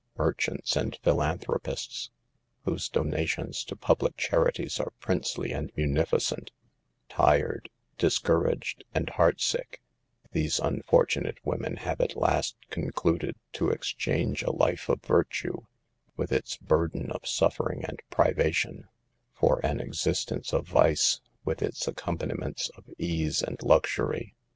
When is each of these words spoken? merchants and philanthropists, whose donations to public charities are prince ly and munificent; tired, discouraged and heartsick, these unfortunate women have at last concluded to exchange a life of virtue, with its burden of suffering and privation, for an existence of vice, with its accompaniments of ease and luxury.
merchants 0.17 0.75
and 0.75 0.97
philanthropists, 1.03 2.09
whose 2.65 2.89
donations 2.89 3.63
to 3.63 3.75
public 3.75 4.17
charities 4.17 4.79
are 4.79 4.93
prince 4.99 5.37
ly 5.37 5.45
and 5.49 5.71
munificent; 5.75 6.49
tired, 7.07 7.69
discouraged 7.99 8.83
and 8.95 9.11
heartsick, 9.11 9.79
these 10.31 10.57
unfortunate 10.57 11.37
women 11.45 11.75
have 11.77 12.01
at 12.01 12.15
last 12.15 12.55
concluded 12.71 13.35
to 13.53 13.69
exchange 13.69 14.41
a 14.41 14.49
life 14.51 14.89
of 14.89 14.99
virtue, 15.03 15.67
with 16.17 16.31
its 16.31 16.57
burden 16.57 17.11
of 17.11 17.27
suffering 17.27 17.85
and 17.85 18.01
privation, 18.09 18.87
for 19.31 19.63
an 19.63 19.79
existence 19.79 20.51
of 20.51 20.67
vice, 20.67 21.21
with 21.45 21.61
its 21.61 21.87
accompaniments 21.87 22.69
of 22.69 22.85
ease 22.97 23.43
and 23.43 23.61
luxury. 23.61 24.33